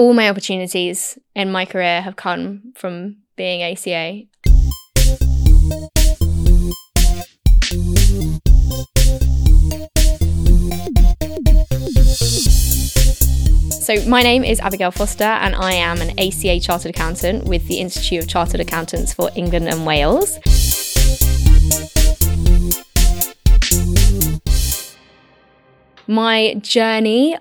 [0.00, 4.22] all my opportunities in my career have come from being ACA.
[13.82, 17.80] So, my name is Abigail Foster, and I am an ACA Chartered Accountant with the
[17.80, 20.38] Institute of Chartered Accountants for England and Wales.
[26.06, 27.36] My journey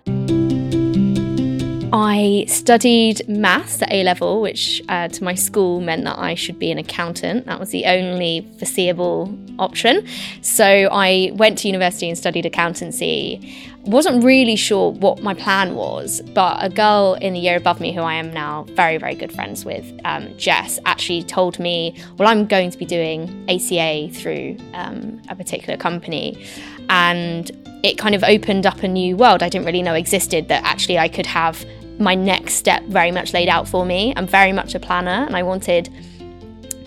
[1.92, 6.60] I studied maths at A level, which uh, to my school meant that I should
[6.60, 7.48] be an accountant.
[7.48, 10.06] That was the only foreseeable option.
[10.42, 13.56] So I went to university and studied accountancy.
[13.86, 17.92] Wasn't really sure what my plan was, but a girl in the year above me,
[17.94, 22.28] who I am now very, very good friends with, um, Jess, actually told me, Well,
[22.28, 26.46] I'm going to be doing ACA through um, a particular company.
[26.90, 27.50] And
[27.82, 30.98] it kind of opened up a new world I didn't really know existed that actually
[30.98, 31.66] I could have
[32.00, 34.14] my next step very much laid out for me.
[34.16, 35.90] I'm very much a planner and I wanted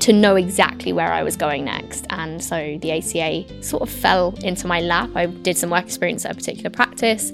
[0.00, 2.06] to know exactly where I was going next.
[2.10, 5.10] And so the ACA sort of fell into my lap.
[5.14, 7.32] I did some work experience at a particular practice.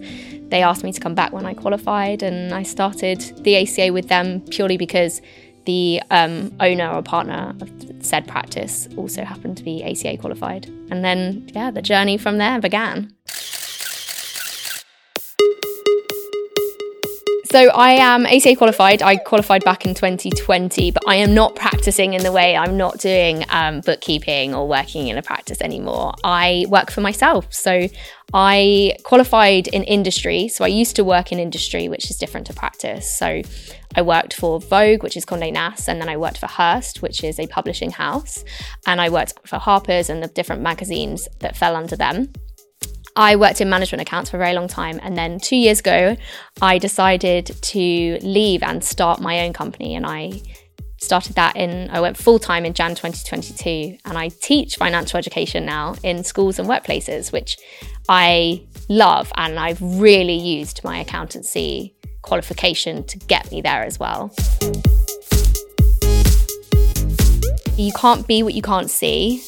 [0.49, 4.09] They asked me to come back when I qualified, and I started the ACA with
[4.09, 5.23] them purely because
[5.65, 7.71] the um, owner or partner of
[8.01, 10.67] said practice also happened to be ACA qualified.
[10.91, 13.15] And then, yeah, the journey from there began.
[17.51, 19.01] So I am ACA qualified.
[19.01, 22.99] I qualified back in 2020, but I am not practicing in the way I'm not
[22.99, 26.13] doing um, bookkeeping or working in a practice anymore.
[26.23, 27.47] I work for myself.
[27.55, 27.89] So
[28.35, 30.49] I qualified in industry.
[30.49, 33.11] So I used to work in industry, which is different to practice.
[33.11, 33.41] So
[33.97, 37.25] I worked for Vogue, which is Condé Nast, and then I worked for Hearst, which
[37.25, 38.45] is a publishing house.
[38.87, 42.31] And I worked for Harper's and the different magazines that fell under them.
[43.19, 45.01] I worked in management accounts for a very long time.
[45.03, 46.17] And then two years ago,
[46.63, 49.97] I decided to leave and start my own company.
[49.97, 50.41] And I
[50.99, 53.99] started that in, I went full time in Jan 2022.
[54.05, 57.59] And I teach financial education now in schools and workplaces, which
[58.09, 59.33] I love.
[59.37, 64.33] And I've really used my accountancy qualification to get me there as well.
[67.77, 69.39] You can't be what you can't see.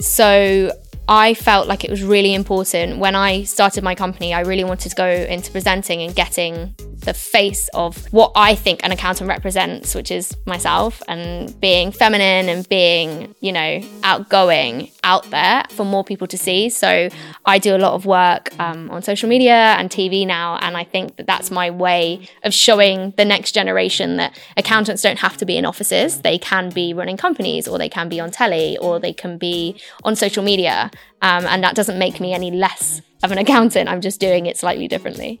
[0.00, 0.70] So
[1.12, 4.32] I felt like it was really important when I started my company.
[4.32, 8.80] I really wanted to go into presenting and getting the face of what I think
[8.82, 15.28] an accountant represents, which is myself, and being feminine and being, you know, outgoing out
[15.30, 16.68] there for more people to see.
[16.68, 17.08] So
[17.46, 20.84] I do a lot of work um, on social media and TV now, and I
[20.84, 25.46] think that that's my way of showing the next generation that accountants don't have to
[25.46, 26.20] be in offices.
[26.20, 29.80] They can be running companies, or they can be on telly, or they can be
[30.04, 30.90] on social media.
[31.22, 33.88] Um, and that doesn't make me any less of an accountant.
[33.88, 35.40] I'm just doing it slightly differently.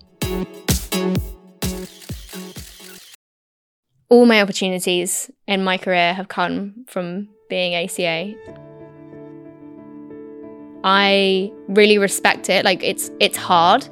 [4.10, 8.34] All my opportunities in my career have come from being ACA.
[10.82, 12.64] I really respect it.
[12.64, 13.88] Like it's it's hard.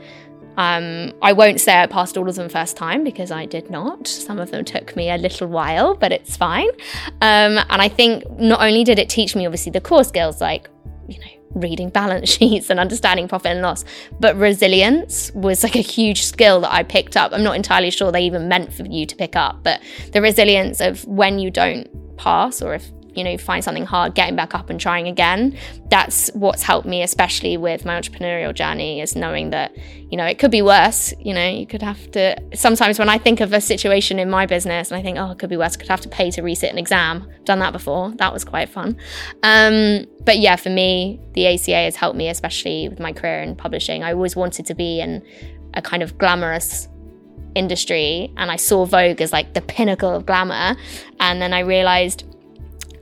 [0.57, 4.09] Um, I won't say I passed all of them first time because I did not.
[4.09, 6.69] Some of them took me a little while, but it's fine.
[7.21, 10.69] Um, and I think not only did it teach me obviously the core skills like
[11.07, 13.85] you know reading balance sheets and understanding profit and loss.
[14.21, 17.33] But resilience was like a huge skill that I picked up.
[17.33, 19.81] I'm not entirely sure they even meant for you to pick up, but
[20.13, 24.37] the resilience of when you don't pass or if you know, find something hard, getting
[24.37, 25.57] back up and trying again.
[25.91, 29.77] That's what's helped me, especially with my entrepreneurial journey, is knowing that,
[30.11, 31.13] you know, it could be worse.
[31.19, 34.47] You know, you could have to, sometimes when I think of a situation in my
[34.47, 36.43] business and I think, oh, it could be worse, I could have to pay to
[36.43, 37.29] resit an exam.
[37.45, 38.13] done that before.
[38.13, 38.97] That was quite fun.
[39.43, 43.57] Um, but yeah, for me, the ACA has helped me, especially with my career in
[43.57, 44.03] publishing.
[44.05, 45.25] I always wanted to be in
[45.75, 46.89] a kind of glamorous
[47.55, 50.77] industry and I saw Vogue as like the pinnacle of glamour.
[51.21, 52.25] And then I realized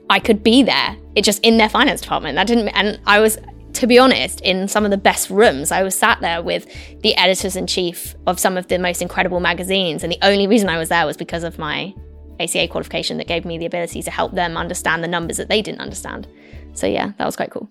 [0.09, 0.97] I could be there.
[1.15, 2.37] It just in their finance department.
[2.37, 3.39] That didn't, and I was,
[3.75, 5.73] to be honest, in some of the best rooms.
[5.73, 6.67] I was sat there with
[7.03, 10.69] the editors in chief of some of the most incredible magazines, and the only reason
[10.69, 11.95] I was there was because of my
[12.39, 15.63] ACA qualification that gave me the ability to help them understand the numbers that they
[15.63, 16.29] didn't understand.
[16.75, 17.69] So yeah, that was quite cool.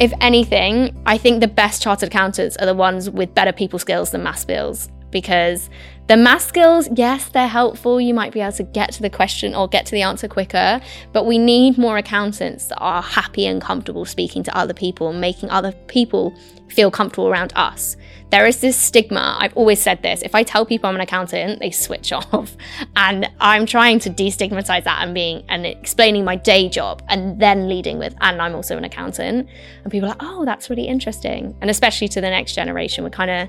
[0.00, 4.12] If anything, I think the best chartered accountants are the ones with better people skills
[4.12, 5.70] than math skills because
[6.10, 8.00] the math skills, yes, they're helpful.
[8.00, 10.80] You might be able to get to the question or get to the answer quicker,
[11.12, 15.20] but we need more accountants that are happy and comfortable speaking to other people, and
[15.20, 16.34] making other people
[16.68, 17.96] feel comfortable around us.
[18.30, 19.36] There is this stigma.
[19.40, 20.22] I've always said this.
[20.22, 22.56] If I tell people I'm an accountant, they switch off.
[22.96, 27.68] And I'm trying to destigmatize that and being and explaining my day job and then
[27.68, 29.48] leading with, and I'm also an accountant.
[29.84, 31.56] And people are like, oh, that's really interesting.
[31.60, 33.48] And especially to the next generation, we're kind of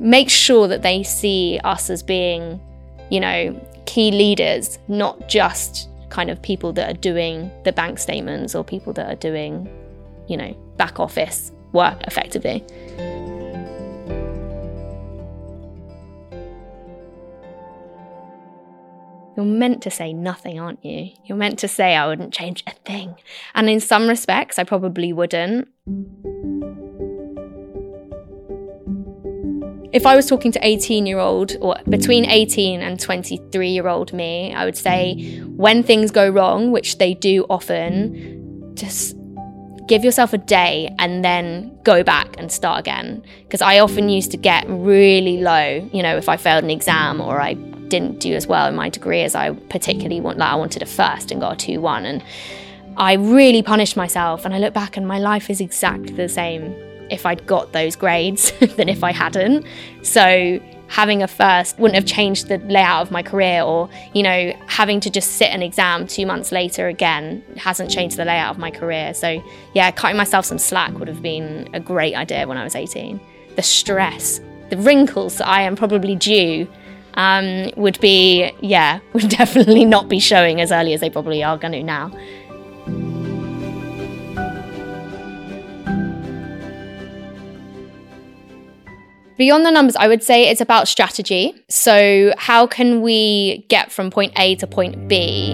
[0.00, 2.60] make sure that they see us as being,
[3.10, 8.54] you know, key leaders, not just kind of people that are doing the bank statements
[8.54, 9.68] or people that are doing,
[10.28, 12.64] you know, back office work effectively.
[19.34, 21.10] You're meant to say nothing, aren't you?
[21.24, 23.16] You're meant to say, I wouldn't change a thing.
[23.54, 25.68] And in some respects, I probably wouldn't.
[29.92, 34.12] If I was talking to 18 year old or between 18 and 23 year old
[34.14, 39.14] me, I would say when things go wrong, which they do often, just
[39.86, 43.22] give yourself a day and then go back and start again.
[43.42, 47.20] Because I often used to get really low, you know, if I failed an exam
[47.20, 50.54] or I didn't do as well in my degree as I particularly want, like I
[50.54, 52.06] wanted a first and got a 2 1.
[52.06, 52.24] And
[52.96, 54.46] I really punished myself.
[54.46, 56.74] And I look back and my life is exactly the same
[57.12, 59.66] if I'd got those grades than if I hadn't.
[60.02, 64.52] So having a first wouldn't have changed the layout of my career or you know
[64.66, 68.58] having to just sit an exam two months later again hasn't changed the layout of
[68.58, 69.14] my career.
[69.14, 69.42] So
[69.74, 73.20] yeah cutting myself some slack would have been a great idea when i was 18
[73.56, 76.68] the stress the wrinkles that i am probably due
[77.14, 81.58] um, would be yeah would definitely not be showing as early as they probably are
[81.58, 82.10] going to now
[89.38, 91.54] Beyond the numbers, I would say it's about strategy.
[91.68, 95.52] So, how can we get from point A to point B?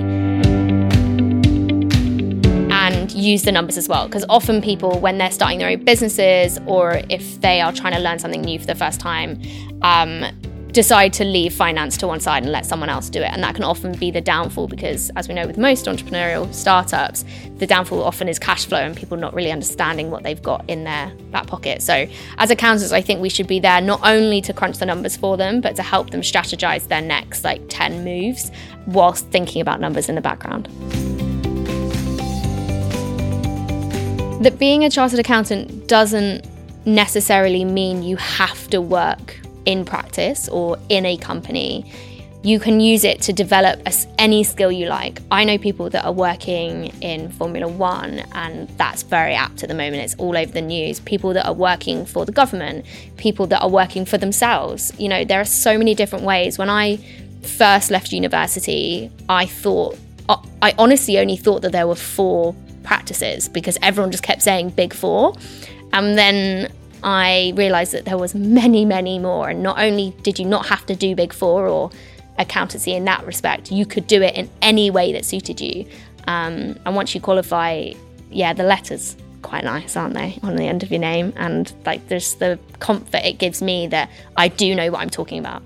[2.70, 4.06] And use the numbers as well.
[4.06, 8.00] Because often people, when they're starting their own businesses or if they are trying to
[8.00, 9.40] learn something new for the first time,
[9.82, 10.24] um,
[10.72, 13.30] decide to leave finance to one side and let someone else do it.
[13.32, 17.24] And that can often be the downfall because, as we know, with most entrepreneurial startups,
[17.56, 20.84] the downfall often is cash flow and people not really understanding what they've got in
[20.84, 21.82] their back pocket.
[21.82, 22.06] So,
[22.36, 25.36] as accountants, I think we should be there not only to crunch the numbers for
[25.36, 28.50] them, but to help them strategize their next like 10 moves
[28.86, 30.66] whilst thinking about numbers in the background.
[34.42, 36.46] That being a chartered accountant doesn't
[36.84, 41.92] necessarily mean you have to work in practice or in a company,
[42.42, 43.80] you can use it to develop
[44.16, 45.20] any skill you like.
[45.30, 49.74] I know people that are working in Formula One, and that's very apt at the
[49.74, 49.96] moment.
[50.04, 51.00] It's all over the news.
[51.00, 52.86] People that are working for the government,
[53.18, 54.90] people that are working for themselves.
[54.98, 56.56] You know, there are so many different ways.
[56.56, 56.98] When I
[57.42, 59.98] first left university, I thought,
[60.62, 62.54] I honestly only thought that there were four
[62.84, 65.34] practices because everyone just kept saying big four.
[65.92, 66.72] And then
[67.02, 69.48] I realized that there was many, many more.
[69.48, 71.90] And not only did you not have to do Big Four or
[72.38, 75.86] accountancy in that respect, you could do it in any way that suited you.
[76.26, 77.92] Um, and once you qualify,
[78.30, 81.32] yeah, the letters quite nice, aren't they, on the end of your name?
[81.36, 85.38] And like, there's the comfort it gives me that I do know what I'm talking
[85.38, 85.62] about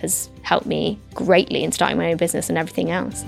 [0.00, 3.24] has helped me greatly in starting my own business and everything else.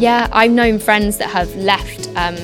[0.00, 2.34] Yeah, I've known friends that have left um,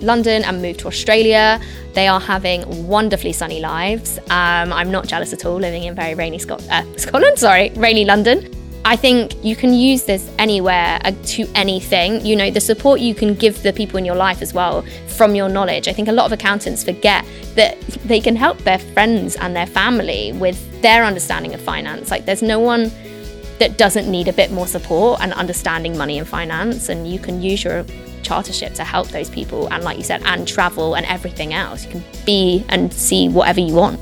[0.00, 1.60] London and moved to Australia.
[1.94, 4.18] They are having wonderfully sunny lives.
[4.28, 8.04] Um, I'm not jealous at all living in very rainy Scot- uh, Scotland, sorry, rainy
[8.04, 8.50] London.
[8.84, 12.26] I think you can use this anywhere uh, to anything.
[12.26, 15.36] You know, the support you can give the people in your life as well from
[15.36, 15.86] your knowledge.
[15.86, 19.66] I think a lot of accountants forget that they can help their friends and their
[19.68, 22.10] family with their understanding of finance.
[22.10, 22.90] Like, there's no one
[23.58, 26.88] that doesn't need a bit more support and understanding money and finance.
[26.88, 27.84] And you can use your
[28.22, 29.68] chartership to help those people.
[29.72, 31.84] And like you said, and travel and everything else.
[31.84, 34.00] You can be and see whatever you want.